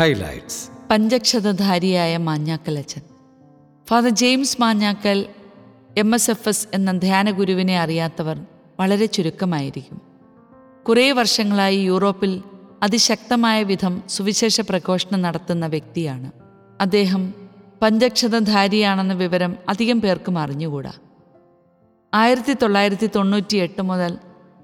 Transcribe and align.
Highlights 0.00 0.70
പഞ്ചക്ഷതധാരിയായ 0.90 2.16
മാഞ്ഞാക്കലച്ചൻ. 2.16 3.02
Father 3.88 4.08
James 4.08 4.60
Manjackal 4.60 5.26
M 5.96 6.14
S 6.14 6.30
F 6.30 6.48
S 6.48 6.68
എന്ന 6.74 6.92
ധ്യാനഗുരുവിനെ 6.92 7.80
അറിയാത്തവർ 7.80 8.46
വളരെ 8.80 9.06
ചുരുക്കമായിരിക്കും. 9.06 10.00
കുറേ 10.88 11.12
വർഷങ്ങളായി 11.12 11.76
യൂറോപ്പിൽ 11.76 12.42
അതിശക്തമായ 12.82 13.62
വിധം 13.62 14.02
സുവിശേഷ 14.08 14.60
പ്രഘോഷണം 14.60 15.22
നടത്തുന്ന 15.22 15.66
വ്യക്തിയാണ്. 15.66 16.32
അദ്ദേഹം 16.80 17.34
പഞ്ചക്ഷതധാരിയാണെന്ന 17.82 19.12
വിവരം 19.12 19.56
അധികം 19.68 20.00
പേർക്കും 20.00 20.38
അറിഞ്ഞുകൂടാ. 20.38 20.92
ആയിരത്തി 22.14 22.56
തൊള്ളായിരത്തി 22.62 23.10
തൊണ്ണൂറ്റി 23.16 23.56
എട്ട് 23.56 23.82
മുതൽ 23.82 24.18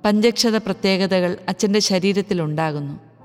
പഞ്ചക്ഷത 0.05 0.57
പ്രത്യേകതകൾ 0.57 1.39
അച്ഛന്റെ 1.49 1.79
ശരീരത്തിലുണ്ടാകുന്നു. 1.79 3.16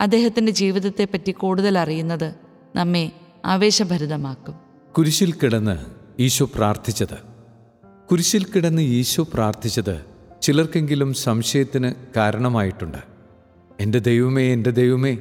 അദ്ദേഹത്തിന്റെ 0.00 0.52
ജീവിതത്തെപ്പറ്റി 0.52 1.30
കൂടുതൽ 1.30 1.78
അറിയുന്നത് 1.78 2.34
നമ്മെ 2.76 3.12
ആവേശഭരിതമാക്കും. 3.44 4.54
കുരിശിൽ 4.98 5.32
കിടന്ന് 5.32 5.78
ഈശോ 6.20 6.50
പ്രാർത്ഥിച്ചത്. 6.54 7.34
കുരിശിൽ 8.10 8.44
കിടന്ന് 8.44 8.82
ഈശോ 8.82 9.26
പ്രാർത്ഥിച്ചത് 9.34 10.04
ചിലർക്കെങ്കിലും 10.42 11.14
സംശയത്തിന് 11.14 11.94
കാരണമായിട്ടുണ്ട്. 12.16 12.98
എന്റെ 13.80 13.98
ദൈവമേ 13.98 14.52
എന്റെ 14.52 14.70
ദൈവമേ 14.70 15.18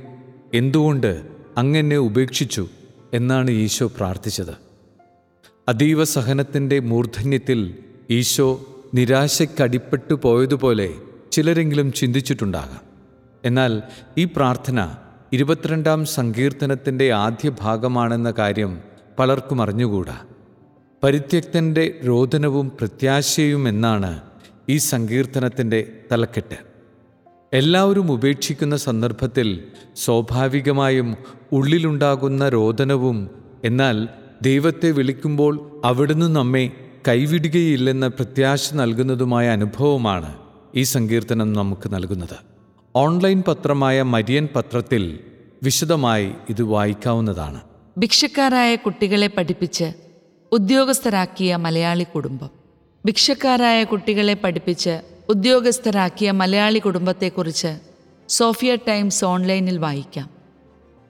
എന്തുകൊണ്ട് 0.53 1.27
അങ്ങനെ 1.57 1.97
ഉപേക്ഷിച്ചു? 1.97 2.67
എന്നാണ് 3.13 3.51
ഈശോ 3.51 3.87
പ്രാർത്ഥിച്ചത്. 3.87 4.73
അതീവ 5.67 6.03
സഹനത്തിന്റെ 6.03 6.79
മൂർധന്യത്തിൽ 6.79 7.77
ഈശോ 8.09 8.75
നിരാശയ്ക്കടിപ്പെട്ടു 8.93 10.13
പോയതുപോലെ 10.13 10.93
ചിലരെങ്കിലും 11.31 11.93
ചിന്തിച്ചിട്ടുണ്ടാകാം. 11.93 12.92
എന്നാൽ 13.45 13.81
ഈ 14.17 14.25
പ്രാർത്ഥന 14.25 14.95
ഇരുപത്തിരണ്ടാം 15.33 16.05
സങ്കീർത്തനത്തിന്റെ 16.05 17.13
ആദ്യ 17.13 17.51
ഭാഗമാണെന്ന 17.61 18.31
കാര്യം 18.31 18.81
പലർക്കും 19.19 19.61
അറിഞ്ഞുകൂടാ. 19.61 20.19
പരിത്യക്തന്റെ 21.03 21.99
രോദനവും 22.07 22.69
പ്രത്യാശയും 22.69 23.67
എന്നാണ് 23.67 24.21
ഈ 24.69 24.77
സങ്കീർത്തനത്തിന്റെ 24.77 25.91
തലക്കെട്ട്. 26.11 26.57
എല്ലാവരും 27.53 28.11
ഉപേക്ഷിക്കുന്ന 28.11 28.75
സന്ദർഭത്തിൽ 28.75 29.63
സ്വാഭാവികമായും 29.95 31.15
ഉള്ളിലുണ്ടാകുന്ന 31.51 32.49
രോദനവും 32.49 33.29
എന്നാൽ 33.63 34.07
ദൈവത്തെ 34.41 34.91
വിളിക്കുമ്പോൾ 34.91 35.81
അവിടുന്ന് 35.85 36.35
നമ്മെ 36.35 36.71
കൈവിടുകയില്ലെന്ന 37.07 38.07
പ്രത്യാശ 38.07 38.73
നൽകുന്നതുമായ 38.73 39.49
അനുഭവമാണ് 39.49 40.37
ഈ 40.75 40.83
സങ്കീർത്തനം 40.83 41.53
നമുക്ക് 41.53 41.93
നൽകുന്നത്. 41.93 42.52
ഓൺലൈൻ 42.95 43.43
പത്രമായ 43.47 44.01
മരിയൻ 44.01 44.47
പത്രത്തിൽ 44.55 45.19
വിശദമായി 45.63 46.31
ഇത് 46.49 46.63
വായിക്കാവുന്നതാണ്. 46.63 47.61
ഭിക്ഷക്കാരായ 47.97 48.75
കുട്ടികളെ 48.75 49.27
പഠിപ്പിച്ച് 49.27 49.93
ഉദ്യോഗസ്ഥരാക്കിയ 50.51 51.55
മലയാളി 51.55 52.03
കുടുംബം. 52.03 52.49
ഭിക്ഷക്കാരായ 53.05 53.83
കുട്ടികളെ 53.83 54.33
പഠിപ്പിച്ച് 54.33 55.01
ഉദ്യോഗസ്ഥരാക്കിയ 55.29 56.31
മലയാളി 56.31 56.79
കുടുംബത്തെക്കുറിച്ച് 56.79 57.79
സോഫിയ 58.29 58.75
ടൈംസ് 58.75 59.25
ഓൺലൈനിൽ 59.25 59.77
വായിക്കാം. 59.77 60.29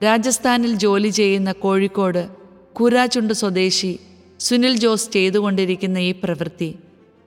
രാജസ്ഥാനിൽ 0.04 0.74
ജോലി 0.74 1.08
ചെയ്യുന്ന 1.08 1.52
കോഴിക്കോട് 1.52 2.28
കുരാചുണ്ട് 2.74 3.34
സ്വദേശി 3.34 4.00
സുനിൽ 4.40 4.78
ജോസ് 4.78 5.12
ചെയ്തുകൊണ്ടിരിക്കുന്ന 5.12 5.98
ഈ 5.98 6.12
പ്രവൃത്തി 6.24 6.80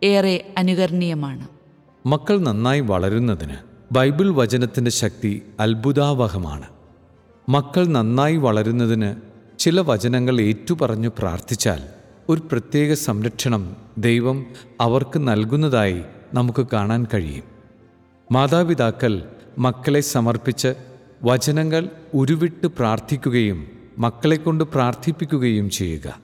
ഏറെ 0.03 0.55
അനുകരണീയമാണ്. 0.59 1.49
മക്കൾ 2.07 2.39
നന്നായി 2.39 2.81
വളരുന്നതിന് 2.81 3.75
ബൈബിൾ 3.92 4.31
വചനത്തിന്റെ 4.31 4.91
ശക്തി 4.91 5.42
അത്ഭുതാവഹമാണ്. 5.61 6.67
മക്കൾ 7.48 7.87
നന്നായി 7.87 8.37
വളരുന്നതിന് 8.37 9.15
ചില 9.59 9.81
വചനങ്ങൾ 9.81 10.41
ഏറ്റുപറഞ്ഞു 10.41 11.09
പ്രാർത്ഥിച്ചാൽ 11.19 11.83
ഒരു 12.28 12.41
പ്രത്യേക 12.53 12.93
സംരക്ഷണം 12.93 13.77
ദൈവം 13.98 14.47
അവർക്ക് 14.81 15.28
നൽകുന്നതായി 15.28 16.03
നമുക്ക് 16.34 16.66
കാണാൻ 16.72 17.06
കഴിയും. 17.15 17.44
മാതാപിതാക്കൾ 18.33 19.31
മക്കളെ 19.59 20.00
സമർപ്പിച്ച് 20.00 20.75
വചനങ്ങൾ 21.22 21.89
ഉരുവിട്ട് 22.15 22.66
പ്രാർത്ഥിക്കുകയും 22.66 23.66
മക്കളെക്കൊണ്ട് 23.99 24.65
പ്രാർത്ഥിപ്പിക്കുകയും 24.65 25.71
ചെയ്യുക. 25.71 26.19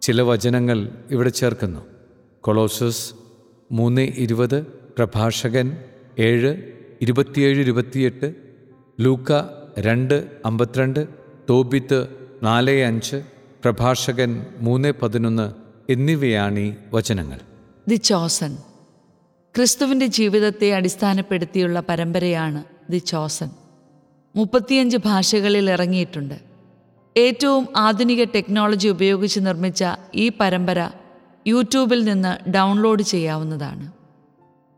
ചില 0.00 0.22
വചനങ്ങൾ 0.22 0.88
ഇവിടെ 1.10 1.28
ചേർക്കുന്നു. 1.28 1.80
കൊളോസസ് 2.40 3.12
മൂന്ന് 3.72 4.02
ഇരുപത് 4.02 4.62
പ്രഭാഷകൻ 4.66 5.76
ഏഴ് 6.18 6.75
ഇരുപത്തിയേഴ് 7.02 7.60
ഇരുപത്തിയെട്ട് 7.60 8.34
ലൂക്ക 9.00 9.32
രണ്ട് 9.78 10.26
അമ്പത്തിരണ്ട് 10.44 11.08
തോബിത്ത് 11.50 12.08
നാല് 12.42 12.82
അഞ്ച് 12.82 13.22
പ്രഭാഷകൻ 13.64 14.46
മൂന്ന് 14.58 14.92
പതിനൊന്ന് 15.02 15.52
എന്നിവയാണ് 15.92 16.58
ഈ 16.58 16.74
വചനങ്ങൾ. 16.94 17.40
ദി 17.88 17.94
ചോസൻ 17.94 18.56
ക്രിസ്തുവിന്റെ 19.54 20.06
ജീവിതത്തെ 20.06 20.72
അടിസ്ഥാനപ്പെടുത്തിയുള്ള 20.74 21.80
പരമ്പരയാണ് 21.80 22.64
ദി 22.90 22.98
ചോസൻ 22.98 23.50
മുപ്പത്തിയഞ്ച് 24.36 24.96
ഭാഷകളിൽ 24.96 25.70
ഇറങ്ങിയിട്ടുണ്ട്. 25.70 26.34
ഏറ്റവും 27.16 27.68
ആധുനിക 27.76 28.24
ടെക്നോളജി 28.24 28.88
ഉപയോഗിച്ച് 28.88 29.40
നിർമ്മിച്ച 29.40 29.84
ഈ 30.14 30.32
പരമ്പര 30.40 30.90
യൂട്യൂബിൽ 31.46 32.04
നിന്ന് 32.04 32.50
ഡൗൺലോഡ് 32.50 33.02
ചെയ്യാവുന്നതാണ്. 33.02 33.95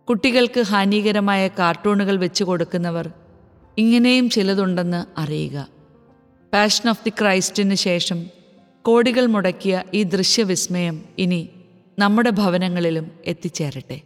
കുട്ടികൾക്ക് 0.09 0.61
ഹാനികരമായ 0.61 1.49
കാർട്ടൂണുകൾ 1.59 2.17
വെച്ചു 2.17 2.45
കൊടുക്കുന്നവർ 2.45 3.07
ഇങ്ങനെയും 3.79 4.31
ചിലതുണ്ടെന്ന് 4.31 5.01
അറിയുക. 5.21 5.57
പാഷൻ 6.53 6.89
ഓഫ് 6.93 7.05
ദി 7.05 7.13
ക്രൈസ്റ്റിന് 7.21 7.75
ശേഷം 7.75 8.19
കോടികൾ 8.85 9.27
മുടക്കിയ 9.27 9.83
ഈ 9.95 10.03
ദൃശ്യവിസ്മയം 10.15 10.97
ഇനി 11.19 11.41
നമ്മുടെ 11.99 12.31
ഭവനങ്ങളിലും 12.31 13.07
എത്തിച്ചേരട്ടെ. 13.27 13.99